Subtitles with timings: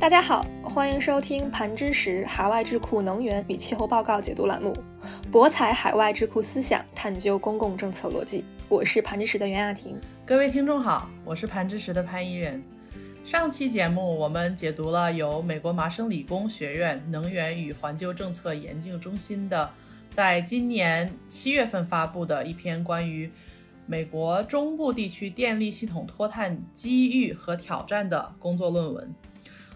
[0.00, 4.74] 大家好，欢迎收听盘知识海外智库能源与气候报告解读栏目，
[5.30, 8.42] 博采海外智库思想，探究公共政策逻辑。
[8.66, 10.00] 我是盘知识的袁亚婷。
[10.24, 12.64] 各位听众好，我是盘知识的潘怡人。
[13.26, 19.70] 上期节目我们解读了由美国麻省理工学院能源与环境政策研究中心的，
[20.10, 23.30] 在今年七月份发布的一篇关于
[23.84, 29.14] 美国中部地区电力系统脱碳机遇和挑战的工作论文。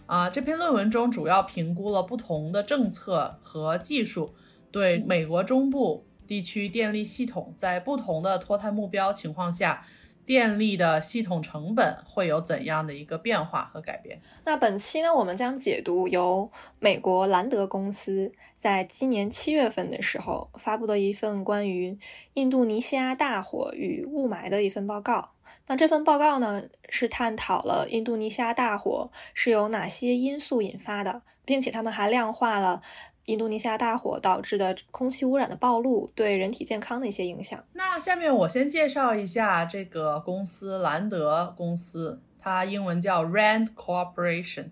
[0.06, 4.34] 啊，这篇论文中主要评估了不同的政策和技术
[4.70, 9.84] 对美国中部地区电力系统在不同的脱碳目标情况下，
[10.26, 14.20] 电力的系统成本会有怎样的一个变化和改变。
[14.44, 21.98] 那本期呢，我们将解读由美国兰德公司在今年七月份的时候发布的一份关于
[22.34, 25.33] 印度尼西亚大火与雾霾的一份报告。
[25.66, 32.82] 那这份报告呢，是探讨了印度尼西亚大火是由哪些因素引发的，并且他们还量化了
[33.24, 37.64] 印度尼西亚大火导致的空气污染的暴露对人体健康的一些影响。
[37.72, 44.66] 那下面我先介绍一下这个公司兰德公司，它英文叫 Rand Corporation。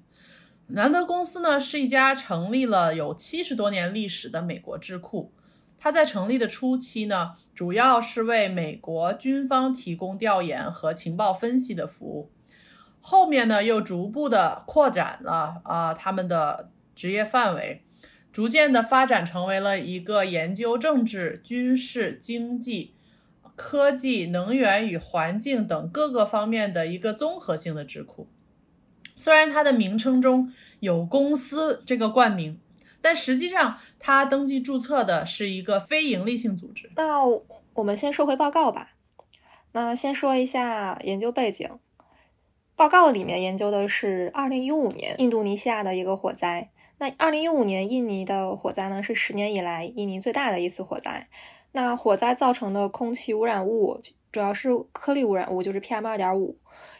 [0.66, 5.32] 兰德公司呢是一家成立了有七十多年历史的美国智库。
[5.82, 12.30] 它在成立的初期呢，主要是为美国军方提供调研和情报分析的服务。
[13.00, 17.82] 后面呢，又逐步的扩展了啊他们的职业范围，
[18.30, 22.94] 逐渐的发展成为了一个研究政治、军事、经济、
[23.56, 28.28] 科技、能源与环境等各个方面的一个综合性的智库。
[29.16, 32.60] 虽然它的名称中有“公司”这个冠名。
[33.02, 36.90] 但实际上，它登记注册的是一个非营利性组织。
[36.96, 37.24] 那
[37.74, 38.92] 我们先说回报告吧。
[39.72, 41.78] 那先说一下研究背景。
[42.74, 46.70] 报告里面研究的是2015年印度尼西亚的一个火灾。
[46.98, 51.28] 那2015年印尼的火灾呢，是十年以来印尼最大的一次火灾。
[51.72, 56.54] 那火灾造成的空气污染物主要是颗粒污染物，就是 PM2.5，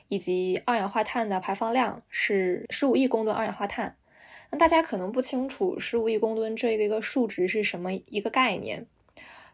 [0.08, 3.96] 以及二氧化碳的排放量是15亿公吨二氧化碳。
[4.52, 8.86] 那大家可能不清楚十五亿公吨这个一个数值是什么一个概念。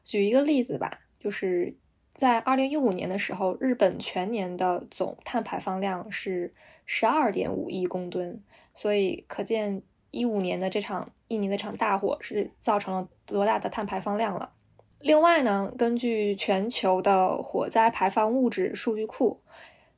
[0.05, 1.77] 举一个例子吧，就是
[2.15, 6.53] 在二零一五年的时候，日本全年的总碳排放量是
[6.85, 8.43] 十二点五亿公吨，
[8.75, 14.51] 所以可见一五年的这场印尼的场大火是造成了多大的碳排放量了。
[14.99, 19.41] 另外呢，根据全球的火灾排放物质数据库。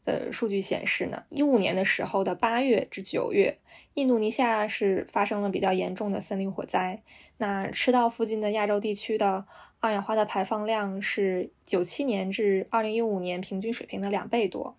[0.04, 3.58] 的数据显示呢，一五年的时候的八月至九月，
[3.94, 7.02] 印度尼西亚是发生了比较严重的森林火灾。
[7.36, 9.46] 那赤道附近的亚洲地区的
[9.78, 14.76] 二氧化碳排放量是九七年至二零一五年平均水平的两倍多。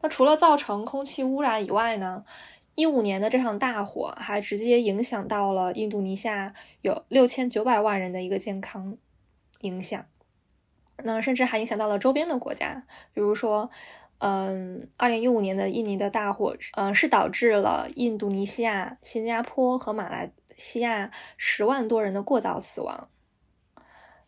[0.00, 2.24] 那除了造成空气污染以外呢，
[2.74, 8.96] 一五年的这场大火还直接影响到了印度尼西亚有六千九百万人的一个健康
[9.60, 10.04] 影响。
[11.02, 13.70] 那甚至还影响到了周边的国家，比如说。
[14.26, 23.10] 嗯，二零一五年的印尼的大火，嗯，是导致了印度尼西亚、新加坡和马来西亚十万多人的过早死亡。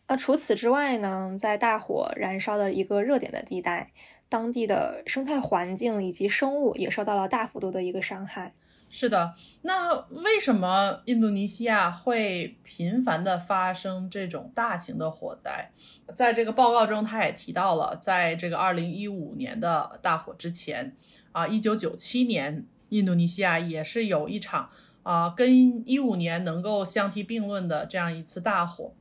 [0.07, 3.91] 那除此之外呢，在大火燃烧的一个热点的地带，
[4.29, 8.53] 当地的生态环境以及生物也受到了大幅度的一个伤害。
[8.89, 15.71] 是的，那为什么印度尼西亚会频繁的发生这种大型的火灾？
[16.15, 20.95] 在这个报告中，他也提到了，在这个二零一五年的大火之前，
[21.33, 24.69] 啊，一九九七年，印度尼西亚也是有一场
[25.03, 28.93] 啊，跟一五年能够相提并论的这样一次大火。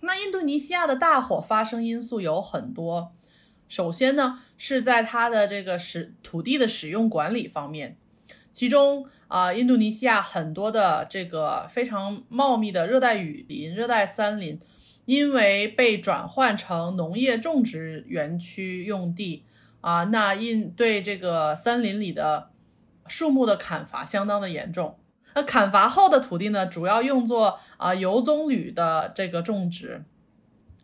[0.00, 3.12] 那印度尼西亚的大火发生因素有很多，
[3.68, 7.96] 首先呢，是在它的这个使土地的使用管理方面。
[8.56, 14.58] 其中啊，印度尼西亚很多的这个非常茂密的热带雨林、热带森林，
[15.04, 19.44] 因为被转换成农业种植园区用地
[19.82, 22.48] 啊，那印对这个森林里的
[23.06, 24.98] 树木的砍伐相当的严重。
[25.34, 30.02] 那砍伐后的土地呢，主要用作啊油棕榈的这个种植。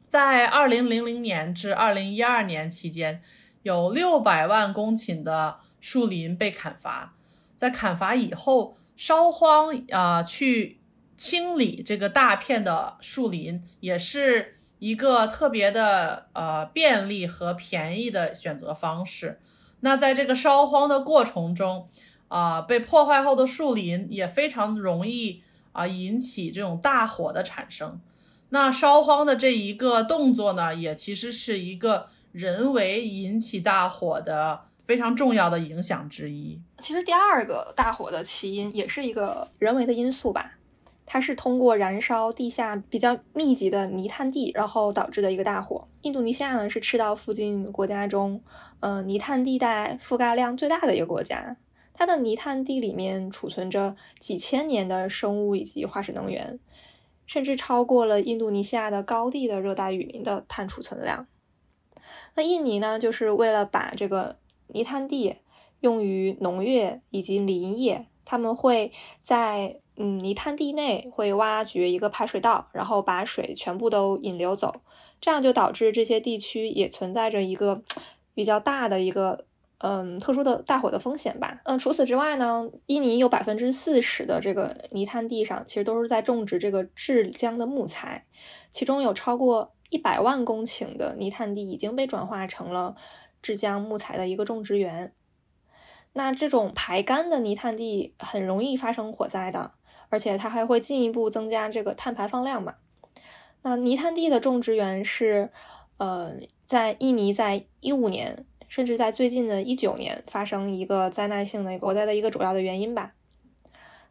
[0.08, 3.22] 在二零零零年至二零一二年期间，
[3.62, 7.14] 有六百万公顷的树林被砍伐。
[7.62, 10.80] 在砍伐以后，烧荒啊，去
[11.16, 19.38] 清理这个大片的树林，也是一个特别的呃便利和便宜的选择方式。
[19.78, 21.88] 那在这个烧荒的过程中，
[22.26, 28.00] 啊，被破坏后的树林也非常容易啊引起这种大火的产生。
[28.48, 34.62] 那烧荒的这一个动作呢，也其实是一个人为引起大火的。
[34.92, 36.60] 非常重要的影响之一。
[36.76, 40.58] 其实第二个大火的起因也是一个人为的因素吧，
[41.06, 45.88] 它是通过燃烧地下比较密集的泥炭地，然后导致的一个大火。
[46.02, 48.42] 印度尼西亚呢是赤道附近国家中，
[48.80, 51.56] 呃，泥炭地带覆盖量最大的一个国家。
[51.94, 56.60] 它的泥炭地里面储存着几千年的生物以及化石能源，
[57.26, 61.26] 甚至超过了印度尼西亚的高地的热带雨林的碳储存量。
[62.34, 64.36] 那印尼呢，就是为了把这个
[64.68, 65.36] 泥炭地
[65.80, 68.92] 用于农业以及林业，他们会
[69.22, 74.82] 在嗯泥炭地内会挖掘一个排水道，然后把水全部都引流走，
[75.20, 77.82] 这样就导致这些地区也存在着一个
[78.34, 79.46] 比较大的一个。
[79.84, 81.60] 嗯，特殊的大火的风险吧。
[81.64, 88.24] 嗯，除此之外呢，印尼有百分之四十的这个泥炭地上，其实都是在种植这个制浆的木材，
[88.70, 92.94] 其中有超过一百万公顷的泥炭地已经被转化成了
[93.42, 95.12] 制浆木材的一个种植园。
[96.12, 99.72] 那这种排干的泥炭地很容易发生火灾的，
[100.08, 102.76] 而且它还会进一步增加这个碳排放量嘛。
[103.62, 105.50] 那泥炭地的种植园是，
[105.98, 106.34] 呃，
[106.66, 108.46] 在印尼在一五年。
[108.68, 113.12] 甚至在最近的一九年发生一个灾难性的火灾的一个主要的原因吧。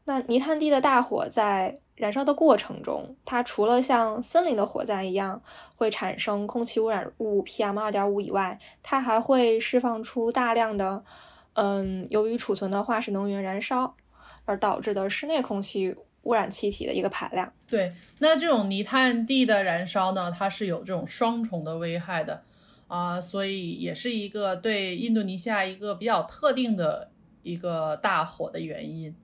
[0.04, 5.40] 那泥炭地的大火在燃烧的过程中，它除了像森林的火灾一样
[5.76, 11.04] 会产生空气污染物 PM 二点五以外，它还会释放出大量的，
[11.54, 13.96] 嗯，由于储存的化石能源燃烧
[14.46, 17.54] 而导致的室内空气污染气体的一个排量。
[17.70, 22.42] 对，那这种泥炭地的燃烧呢，它是有这种双重的危害的。
[22.88, 27.12] 啊，所以也是一个对印度尼西亚一个比较特定的
[27.44, 29.16] 一个大火的原因。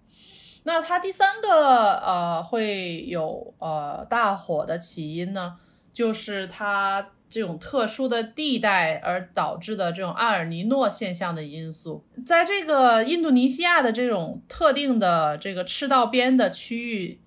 [0.67, 5.55] 那它第三个呃会有呃大火的起因呢，
[5.93, 12.05] 就是它这种特殊的地带而导致的这种阿尔尼诺现象的因素。
[12.25, 17.21] 在这个印度尼西亚的这种特定的这个赤道边的区域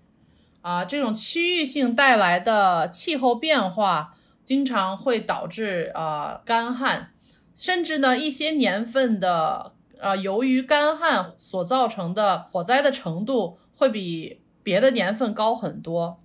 [0.61, 4.15] 啊，这种区域性带来的气候变化。
[4.43, 7.13] 经常会导致啊干旱，
[7.55, 16.20] 甚至呢一些年份的呃由于干旱所造成的火灾的程度会比别的年份高很多。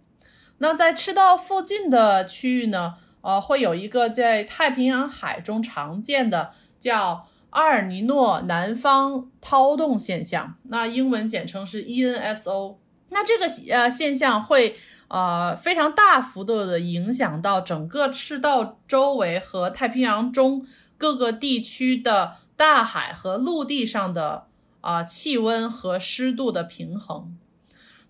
[0.58, 12.78] 那在赤道附近的区域呢，呃会有一个在太平洋海中常见的叫阿尔尼诺南方涛动现象，那英文简称是 ENSO。
[13.10, 14.76] 那这个呃现象会。
[15.08, 20.66] 呃，非常大幅度的影响到整个赤道周围和太平洋中
[20.98, 24.48] 各个地区的大海和陆地上的
[24.82, 27.38] 啊气温和湿度的平衡。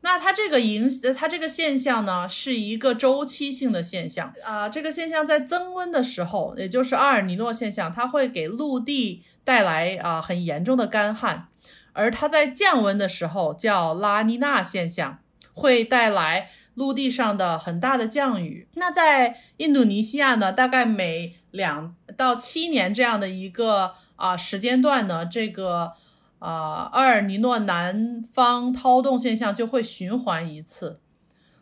[0.01, 0.87] 那它这个影，
[1.17, 4.69] 它这个现象呢，是一个周期性的现象啊。
[4.69, 11.47] 这个现象在增温的时候，也就是阿尔尼诺现象，它会给陆地带来啊很严重的干旱；
[11.93, 15.17] 而它在降温的时候，叫拉尼娜现象。
[15.55, 18.67] 会带来陆地上的很大的降雨。
[18.73, 25.93] 那在印度尼西亚呢，大概每两到七年这样的一个啊时间段呢，这个
[26.39, 30.99] 啊阿尔尼诺南方涛动现象就会循环一次。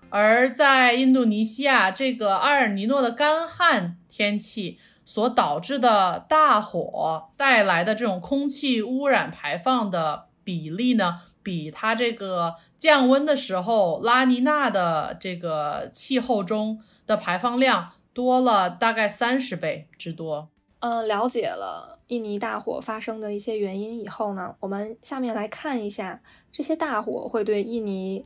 [0.09, 11.17] 而在印度尼西亚，这个阿尔尼诺的干旱天气所导致的大火带来的这种空气污染排放的比例呢？
[11.43, 20.49] 比它这个降温的时候，拉尼娜的这个气候中的排放量多了大概三十倍之多。
[20.79, 28.25] 嗯，了解了印尼大火发生的一些原因以后呢，我们下面来看一下这些大火会对印尼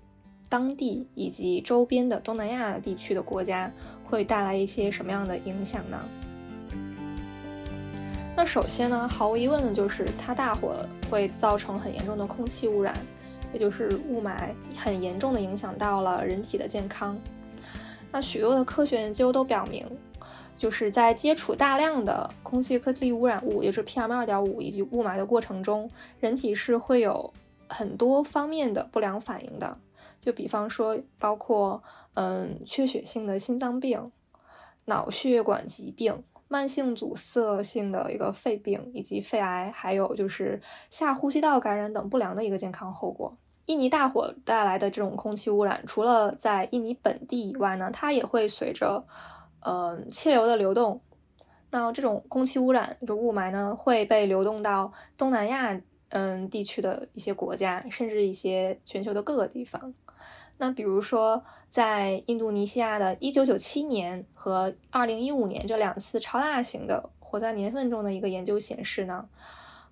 [0.50, 3.72] 当地以及周边的东南亚地区的国家
[4.06, 6.00] 会带来一些什么样的影响呢？
[8.36, 10.76] 那首先呢，毫无疑问的就是它大火
[11.10, 12.96] 会造成很严重的空气污染，
[13.54, 17.18] 也就是雾霾，很严重的影响到了人体的健康。
[18.12, 19.86] 那许多的科学研究都表明，
[20.58, 25.90] 就是在接触大量的空气颗粒污染物，也就是 PM 二点五以及雾霾的过程中，
[26.20, 27.34] 人体是会有
[27.68, 29.78] 很多方面的不良反应的。
[30.22, 31.84] 就比方说，包括
[32.16, 34.12] 嗯缺血性的心脏病、
[34.86, 36.24] 脑血管疾病。
[36.48, 43.38] 慢性阻塞性的一个肺病，以及肺癌，还有就是下呼吸道感染等不良的一个健康后果。
[43.66, 49.06] 印尼大火带来的这种空气污染，除了在印尼本地以外呢，它也会随着，
[49.60, 51.02] 呃，气流的流动，
[51.70, 55.78] 那这种空气污染就雾霾呢，会被流动到东南亚，
[56.10, 59.94] 嗯，地区的一些国家，甚至一些全球的各个地方。
[60.60, 69.30] 那比如说，在印度尼西亚的1997年和2015年这两次超大型的火灾年份中的一个研究显示呢，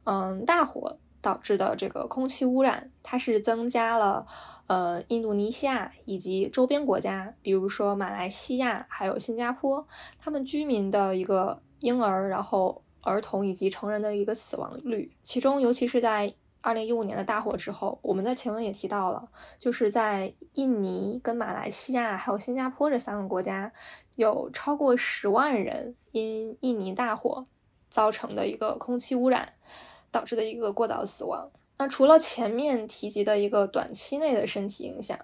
[0.06, 4.26] 嗯，大火导致的这个空气污染，它是增加了
[4.66, 9.88] 呃印度尼西亚以及周边国家，比如说马来西亚还有新加坡，
[10.20, 16.34] 他们居民的一个婴儿，然后儿童以及成人的一个死亡率，其中尤其是在。
[16.66, 19.30] 二零一五年的大火之后，我们在前文也提到了，
[19.60, 23.72] 就是在印尼、跟马来西亚还有新加坡这三个国家，
[24.16, 27.46] 有超过十万人因印尼大火
[27.92, 29.54] 造成的一个空气污染
[30.10, 31.52] 导致的一个过早死亡。
[31.78, 35.20] 那除了前面提及的一个短期内的身体影响，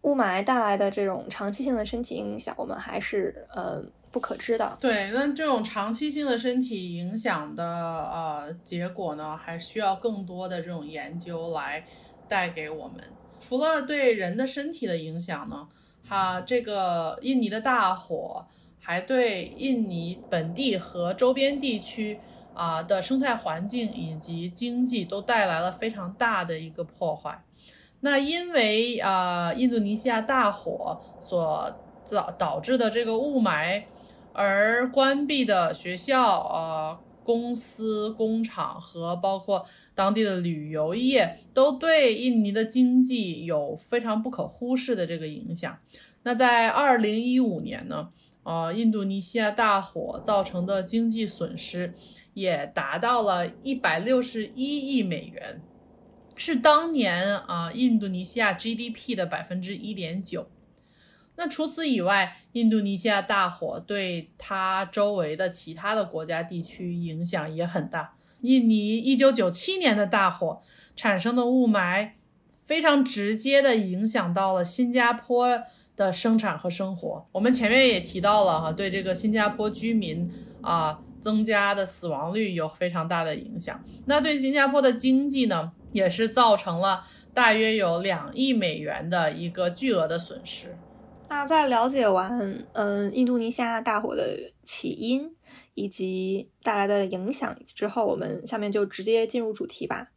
[0.00, 3.84] 雾霾带来的这种长期性的身体影响，我们还是呃。
[4.12, 11.84] 不可知的，对，那这种长期性的身体影响的呃结果呢，还需要更多的这种研究来
[12.28, 12.96] 带给我们。
[13.38, 15.68] 除了对人的身体的影响呢，
[16.08, 18.44] 哈，这个印尼的大火
[18.80, 22.18] 还对印尼本地和周边地区
[22.52, 27.44] 啊的生态环境以及经济都带来了非常大的一个破坏。
[28.00, 31.72] 那因为啊，印度尼西亚大火所
[32.10, 33.84] 导导致的这个雾霾。
[34.32, 45.78] 而关闭的学校、呃公司、工厂和包括当地的旅游业，都对印尼的经济有非常不可忽视的这个影响。
[46.24, 48.08] 那在二零一五年呢，
[48.42, 51.94] 呃，印度尼西亚大火造成的经济损失
[52.34, 55.60] 也达到了一百六十一亿美元，
[56.34, 60.48] 是当年啊印度尼西亚 GDP 的百分之一点九。
[61.42, 68.12] 那除此以外，印度尼西亚大火对它周围的其他的国家地区影响也很大。
[68.42, 70.60] 印尼一九九七年的大火
[70.94, 72.10] 产生的雾霾，
[72.66, 75.58] 非常直接的影响到了新加坡
[75.96, 77.26] 的生产和生活。
[77.32, 80.30] 我们前面也提到了哈，对这个新加坡居民
[80.60, 83.82] 啊增加的死亡率有非常大的影响。
[84.04, 90.76] 那对新加坡的经济呢，也是造成了大约有两亿美元的一个巨额的损失。
[91.30, 95.36] 那在了解完嗯印度尼西亚大火的起因
[95.74, 100.08] 以及带来的影响之后，我们下面就直接进入主题吧。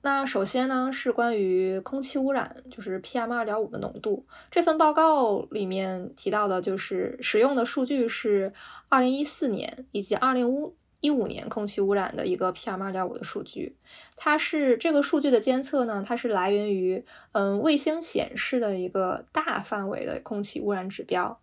[0.00, 4.24] 那首先呢是关于空气污染，就是 PM 二点五的浓度。
[4.50, 8.54] 这份报告里面提到的就是使用的数据是
[8.88, 10.74] 二零一四年以及二零五。
[11.06, 13.76] 一五年空气污染的一个 PM 二点五的数据，
[14.16, 21.38] 它是这个数据的监测呢，它是来源于嗯卫星显示的一个大范围的空气污染指标。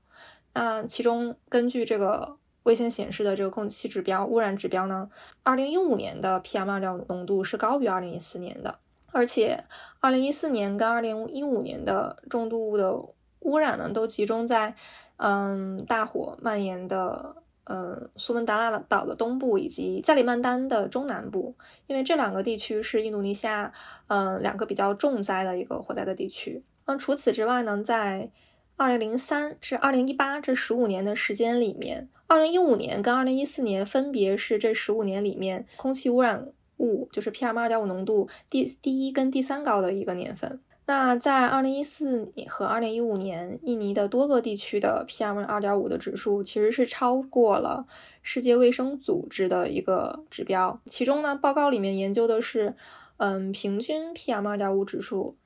[0.53, 5.09] 那其中根据这个卫星显示的这个空气指标污染指标呢，
[5.43, 8.77] 二零一五年的 PM 二点五浓度是高于二零一四年的，
[9.11, 9.63] 而且
[10.01, 12.93] 二零一四年跟二零一五年的重度物的
[13.39, 14.75] 污染呢，都集中在
[15.17, 17.37] 嗯大火蔓延的。
[17.65, 21.55] 嗯，苏门答腊岛的东部以及加里曼丹的中南部，
[21.87, 23.71] 因为这两个地区是印度尼西亚
[24.07, 26.63] 嗯两个比较重灾的一个火灾的地区。
[26.85, 28.29] 那除此之外呢，在
[28.75, 40.59] 二零零三至二零一八这十五年的时间里面，二零一五年跟二零一四年分别是这十五年里面空气污染物就是 PM 二点五浓度第第一跟第三高的一个年份。
[40.85, 47.87] 那在二零一四年和二零一五年，印尼的多个地区的 PM 二点五的指数其实是超过了
[48.21, 50.81] 世界卫生组织的一个指标。
[50.87, 52.75] 其中呢，报告里面研究的是，
[53.15, 55.37] 嗯，平均 PM 二点五指数，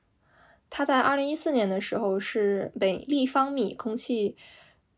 [0.68, 4.36] 它在二零一四年的时候是每立方米空气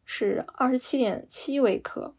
[0.07, 2.15] 是二十七点七微克，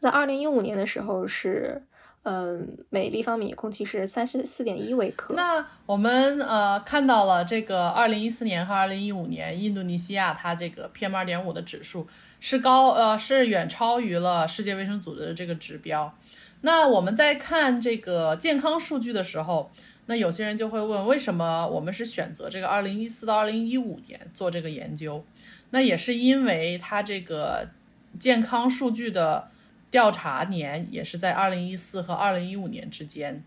[0.00, 1.86] 在二零一五年的时候是。
[2.24, 5.34] 嗯，每立方米空气是三十四点一微克。
[5.34, 12.06] 那我们呃看到了这个二零一四年和二零一五年，印度尼西亚它这个 PM 二点五的指数
[12.38, 16.16] 是高呃是远超于了世界卫生组织的这个指标。
[16.60, 19.72] 那我们在看这个健康数据的时候，
[20.06, 25.24] 那有些人就会问，为什么我们是选择这个二零一四到二零一五年做这个研究？
[25.70, 27.66] 那也是因为它这个
[28.20, 29.48] 健康数据的。
[29.92, 33.44] 调查年也是在二零一四和二零一五年之间。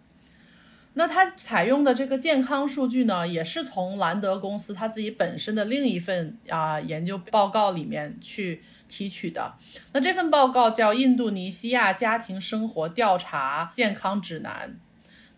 [0.93, 9.55] 那它采用的这个健康数据呢，也是从兰德公司它自己本身的另一份啊研究报告里面去提取的。
[9.91, 14.69] 那这份报告叫《印度尼西亚家庭生活调查健康指南》。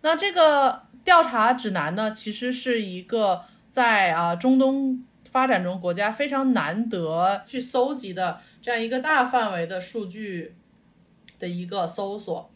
[0.01, 10.53] 那这个调查指南呢，其实是一个在啊中东发展中国家非常难得去搜集的这样一个大范围的数据。
[11.39, 12.51] 的一个搜索，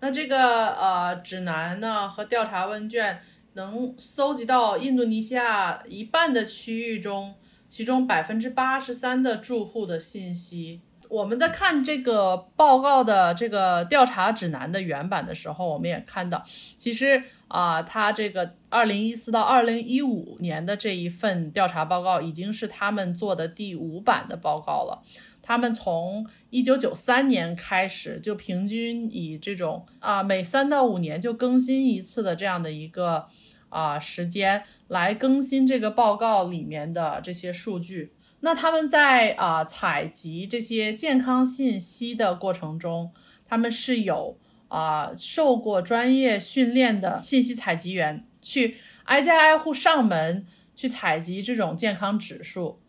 [0.00, 3.20] 那这个呃指南呢和调查问卷
[3.54, 7.34] 能搜集到印度尼西亚一半的区域中，
[7.68, 10.80] 其中百分之八十三的住户的信息。
[11.08, 16.42] 我们在看这个报告的这个调查指南的原版的时候，我们也看到，
[16.78, 17.22] 其实
[17.54, 25.04] 啊，他这个二零一四到二零一五年的这一份调查报告已经是他们做的第五版的报告了。
[25.40, 33.28] 他们从一九九三年开始，就平均以这种啊每三到五年就更新一次的这样的一个
[33.68, 38.14] 啊时间来更新这个报告里面的这些数据。
[38.40, 43.12] 那他们在啊采集这些健康信息的过程中，
[43.46, 44.36] 他们是有
[44.68, 52.80] 啊受过专业训练的信息采集员去挨家挨户上门去采集这种健康指数，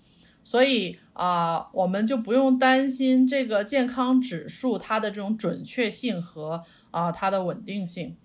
[0.43, 8.15] 所以啊我们就不用担心这个健康指数它的这种准确性和啊它的稳定性。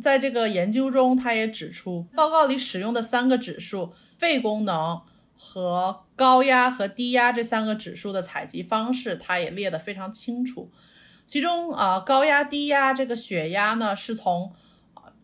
[0.00, 5.00] 在这个研究中，他也指出，报告里使用的三个指数肺功能。
[5.40, 10.68] 和高压和低压这三个指数的采集方式，他也列得非常清楚。
[11.28, 14.54] 其中啊，高压、低压这个血压呢，是从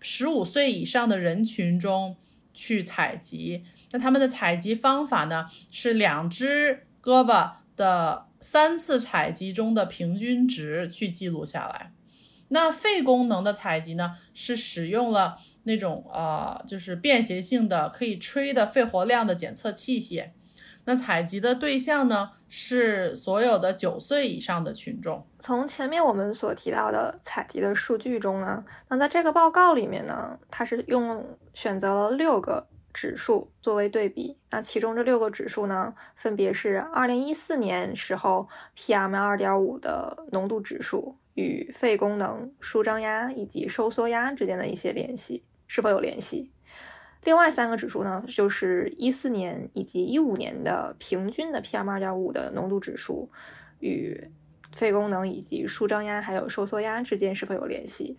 [0.00, 2.16] 十五岁以上的人群中
[2.52, 3.64] 去采集。
[3.90, 11.94] 那他们的采集方法呢，是两只胳膊的三次采集中的平均值去记录下来。
[12.49, 15.38] 那肺功能的采集呢，是使用了。
[15.66, 20.32] 那种呃，就是便携性的可以吹的肺活量的检测器械。
[20.84, 25.26] 那采集的对象呢，是所有的九岁以上的群众。
[25.40, 34.38] 从前面我们所提到的采集的数据中呢，那在这个报告里面呢，它是用选择了六个指数作为对比。
[34.52, 45.42] 那其中这六个指数呢，分别是二零一四年时候 PM 二点五的浓度指数与肺功能、舒张压以及收缩压之间的一些联系。
[45.66, 46.52] 是否有联系？
[47.25, 53.31] 另外三个指数呢，就是一四年以及一五年的平均的 PM 二点五的浓度指数
[53.81, 54.28] 与
[54.73, 58.19] 肺功能以及舒张压还有收缩压之间是否有联系？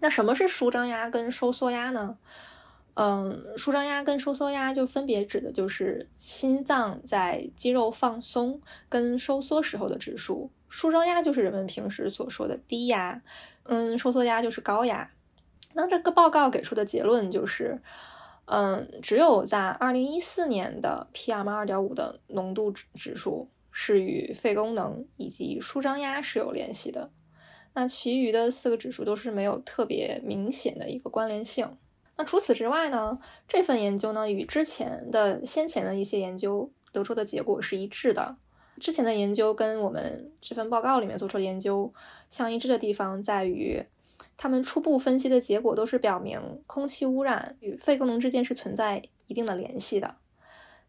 [0.00, 2.18] 那什么是舒张压跟收缩压呢？
[2.94, 10.50] 嗯，舒张压跟收缩压就分别指的就是心脏在肌肉放松跟收缩时候的指数。
[10.68, 13.22] 舒张压就是人们平时所说的低压，
[13.64, 15.10] 嗯，收缩压就是高压。
[15.76, 17.82] 那这个报告给出的结论就是，
[18.44, 27.10] 嗯，只有在二零一四年的 PM 二点五的浓度指指数是与肺功能以及舒张压是有联系的，
[27.72, 31.76] 那其余的四个指数都是没有特别明显的一个关联性。
[32.16, 38.36] 那除此之外呢，这份研究呢与之前的先前的一些研究得出的结果是一致的。
[38.78, 41.92] 之前的研究跟我们这份报告里面做出的研究
[42.30, 43.84] 相一致的地方在于。
[44.36, 50.16] 他们初步分析的结果都是表明空气污染与肺功能之间是存在一定的联系的，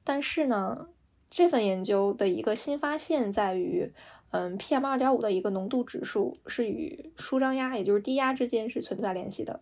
[0.04, 0.88] 但是呢，
[1.30, 3.94] 这份研究的一个新发现在于，
[4.32, 9.62] 嗯，PM 二点五的一个浓度指数是与舒张压，也就是低压之间是存在联系的，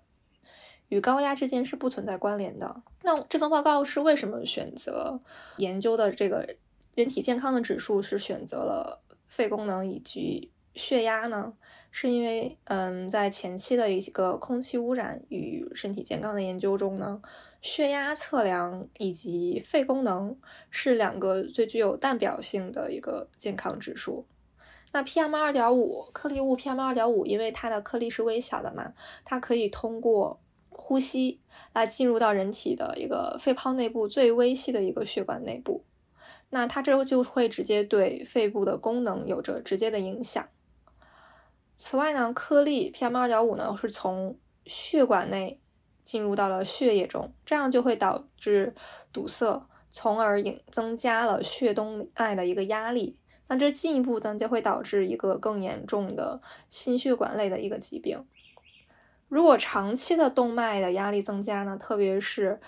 [0.90, 2.82] 与高压之间是不存在关联的。
[3.04, 5.20] 那这份报告是为什么选择
[5.58, 6.56] 研究的这个
[6.96, 11.54] 人体健康的指数是选择了肺功能以及血压呢？
[11.96, 17.22] 是因为，嗯，在前期的一个空气污染与身体健康的研究中呢，
[17.62, 20.36] 血压测量以及肺功能
[20.72, 24.26] 是两个最具有代表性的一个健康指数。
[24.92, 31.40] 那 PM 二点五颗粒物 PM 二点五，因为它的颗粒是微小的嘛，它可以通过呼吸
[31.74, 35.84] 来进入到人体的一个肺泡内部最微细的一个血管内部，
[36.50, 40.50] 那它这就会直接对肺部的功能有着直接的影响。
[41.76, 45.60] 此外呢，颗粒 PM 二点五呢是从血管内
[46.06, 48.74] 进入到了血液中，这样就会导致
[49.12, 53.18] 堵塞，从而引增加了血动脉的一个压力。
[53.48, 58.26] 那这进一步呢就会导致一个更严重的心血管类的一个疾病。
[59.28, 62.62] 如果长期的动脉的压力增加呢，特别是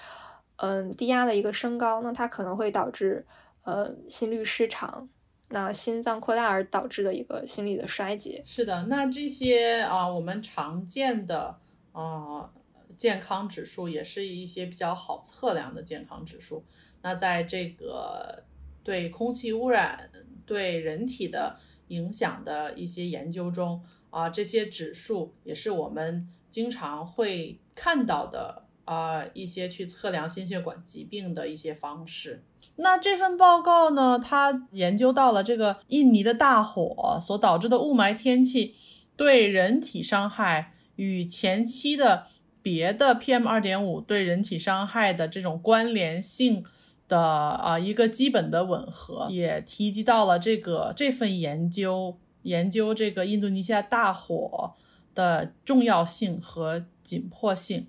[0.57, 3.25] 嗯低压的一个升高，那它可能会导致
[3.63, 5.07] 呃心律失常。
[5.49, 8.41] 那心脏扩大而导致的一个心理的衰竭。
[8.45, 11.57] 是的，那这些啊，我们常见的
[11.91, 12.51] 啊
[12.97, 16.63] 健康指数，也是一些比较好测量的健康指数。
[17.01, 18.43] 那在这个
[18.83, 20.09] 对空气污染
[20.45, 21.57] 对人体的
[21.89, 32.43] 影响的一些研究中啊，这些指数也是我们经常会看到的啊一些去测量心血管疾病的一些方式。
[32.77, 34.19] 那这份报告呢？
[34.19, 38.75] 它研究到了这个印尼的大火所导致的雾霾天气
[39.15, 42.27] 对人体伤害与前期的
[42.61, 46.65] 别的 PM 二点五对人体伤害的这种关联性
[47.07, 54.73] 的啊一个基本的吻合，也提及到了这个这份研究研究这个印度尼西亚大火
[55.13, 57.87] 的重要性和紧迫性，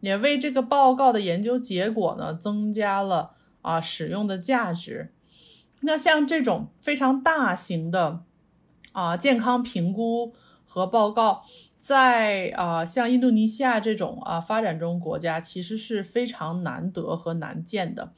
[0.00, 5.10] 也为这个报告的研究结果呢增加了啊使用的价值。
[5.80, 8.20] 那像这种非常大型的
[8.92, 10.34] 啊健康评估
[10.66, 11.42] 和报告。
[11.82, 18.12] 在啊，像印度尼西亚这种啊发展中国家，其实是非常难得和难见的，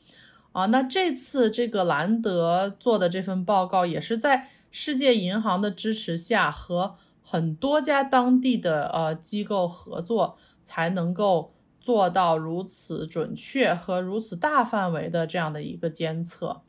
[0.53, 11.54] 啊，那这次这个兰德做的这份报告，也是在世界银行的支持下，和很多家当地的呃机构合作，才能够
[11.85, 16.63] 做到如此准确和如此大范围的这样的一个监测。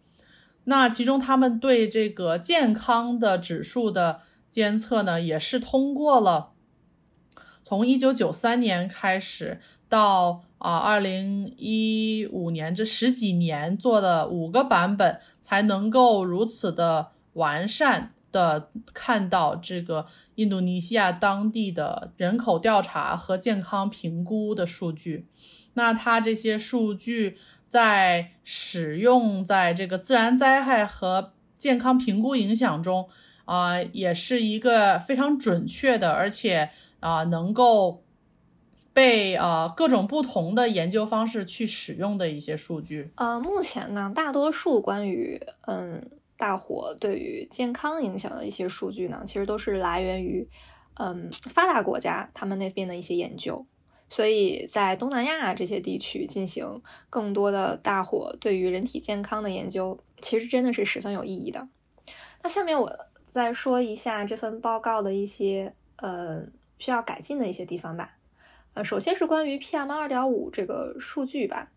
[0.65, 4.19] 那其中他们对这个健康的指数的
[4.51, 6.51] 监测呢，也是通过了。
[7.63, 25.25] 从一九九三年开始到啊二零一五年这十几年做的五个版本，才能够如此的完善的看到这个印度尼西亚当地的人口调查和健康评估的数据。
[25.75, 33.07] 那它这些数据在使用在这个自然灾害和健康评估影响中
[33.45, 36.69] 啊，也是一个非常准确的，而且。
[37.01, 38.03] 啊，能够
[38.91, 43.11] 被啊各种不同的研究方式去使用的一些数据。
[43.13, 46.01] 呃，目前呢，大多数关于嗯
[46.37, 50.47] 大火对于健康影响的一些数据呢，其实都是来源于
[50.95, 53.65] 嗯发达国家他们那边的一些研究。
[54.09, 61.67] 所以在东南亚这些地区进行更多的大火对于人体健康的研究，其实真的是十分有意义的。
[62.43, 62.91] 那下面我
[63.33, 66.45] 再说一下这份报告的一些呃。
[66.77, 68.17] 需要改进的一些地方吧，
[68.73, 71.71] 呃，首先是关于 PM 二点五这个数据吧。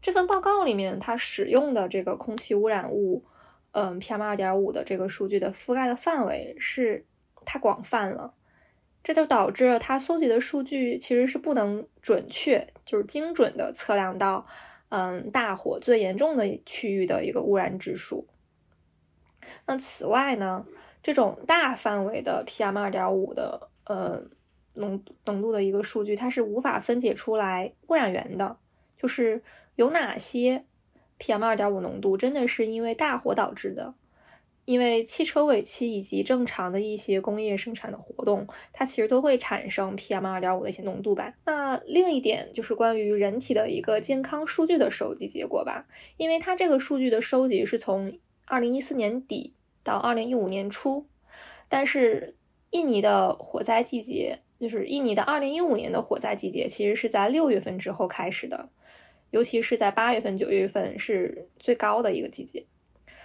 [0.00, 3.24] 这份报告里面，它使用的这个空气污染物，
[3.72, 7.04] 嗯，PM 二点五的这个数据的覆盖的范围是
[7.44, 8.34] 太广泛了，
[9.04, 14.46] 这就导致了它搜集的数据其实是不能准确，就是精准的测量到，
[14.88, 18.26] 嗯，大火最严重的区域的一个污染指数。
[19.66, 20.66] 那此外呢，
[21.02, 24.22] 这种大范围的 PM 二点五的，呃。
[24.78, 28.58] 浓浓度的一个数据，它是无法分解出来污染源的，
[28.98, 29.42] 就是
[29.74, 30.66] 有哪些
[31.18, 33.94] PM 二点五浓度真的是因为大火导致的，
[34.64, 41.34] 因为汽车尾气以及正常的一些工业生产的活动，它其实都会产生 PM 二点五的一些浓度吧。
[41.44, 51.06] 那另一点就是关于人体的一个健康数据的收集结果吧，因为它这个数据的收集是从二零一四年底到二零一五年初，
[51.68, 52.36] 但是
[52.70, 54.40] 印尼的火灾季节。
[54.58, 58.70] 就是印尼的二零一五年的火灾季节，其实是在六月份之后开始的，
[59.30, 62.64] 尤其是在八月份、九月份是最高的一个季节，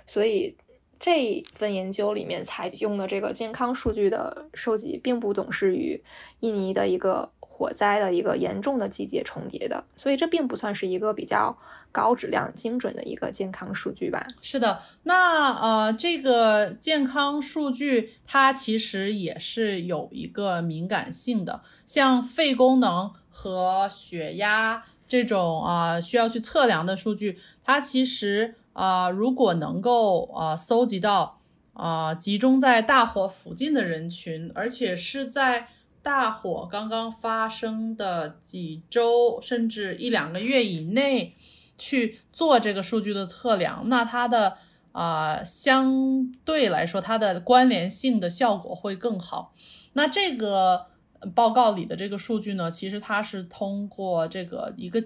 [0.07, 0.55] 所以
[0.99, 6.01] 这份研究里面采用的这个健康数据的收集，并不总是与
[6.39, 7.31] 印尼的一个。
[7.53, 11.55] 火灾的一个严重的季节重叠的，所以这并不算是一个比较
[11.91, 14.25] 高质量、精准的一个健康数据吧？
[14.41, 31.41] 是的，那呃，这个健康数据它其实也是有一个敏感性的，像肺功能和血压这种啊需要去测量的数据，它其实啊如果能够啊搜集到
[31.73, 35.67] 啊集中在大火附近的人群，而且是在。
[36.03, 41.35] 大火刚刚发生的几周，甚至一两个月以内
[41.77, 44.57] 去做这个数据的测量，那它的
[44.93, 49.53] 啊相对来说，它的关联性的效果会更好。
[49.93, 50.87] 那这个
[51.33, 55.03] 报告里的这个数据呢，其实它是通过这个一个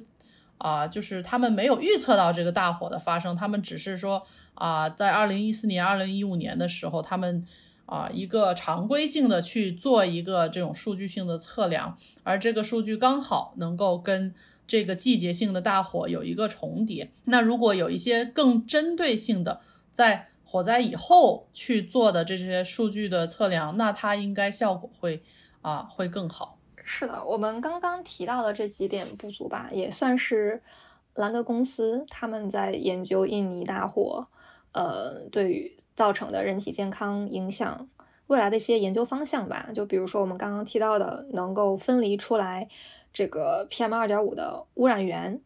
[0.58, 4.24] 啊，就是他们没有预测到这个大火的发生，他们只是说
[4.54, 7.46] 啊，在二零一四年、二零一五年的时候，他们。
[7.88, 14.34] 啊，一个常规性的去做一个这种数据性的测量，而这个数据刚好能够跟
[14.66, 17.12] 这个季节性的大火有一个重叠。
[17.26, 25.22] 那如果有一些更针对性的，在火灾以后去做的这些数据的测量，那它应该效果会
[25.66, 26.60] 啊会更好。
[26.84, 30.62] 是的，我们刚刚提到的这几点不足吧，也算是
[31.16, 34.28] 兰德公司他们在研究印尼大火。
[34.74, 37.90] 呃，对于造成的人体健康影响，
[38.28, 42.68] 未来的一些研究方向吧，就比如说我们刚刚提到的，能够分离出来
[43.12, 45.42] 这个 PM 二点五的污染源，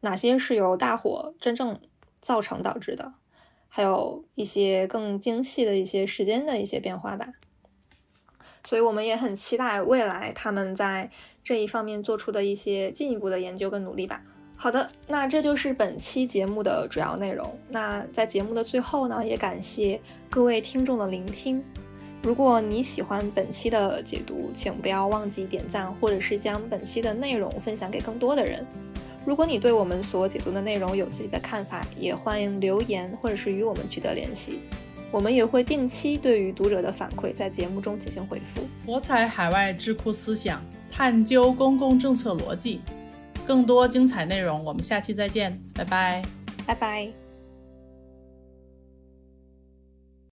[0.00, 1.80] 哪些是由大火真正
[2.20, 3.14] 造成导致的，
[3.66, 7.32] 还有一些更精细的一些时间的一些变化吧。
[8.64, 11.10] 所以我们也很期待未来他们在
[11.42, 14.22] 这一方面做出的一些进一步的研究跟努力吧。
[14.56, 17.58] 好的，那这就是本期节目的主要内容。
[17.68, 20.00] 那在节目的最后呢，也感谢
[20.30, 21.62] 各位听众的聆听。
[22.22, 28.64] 如果你喜欢本期的解读，请不要忘记点赞，或者是将本期的内容分享给更多的人。
[29.26, 34.60] 如果你对我们所解读的内容有自己的看法，也欢迎留言或者是与我们取得联系。
[35.14, 38.62] 我们也会定期对于读者的反馈在节目中进行回复。
[38.84, 42.80] 博采海外智库思想，探究公共政策逻辑。
[43.46, 46.20] 更多精彩内容，我们下期再见，拜拜，
[46.66, 47.23] 拜拜。